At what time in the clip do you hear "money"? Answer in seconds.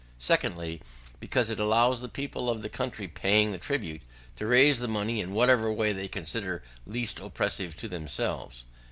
4.87-5.21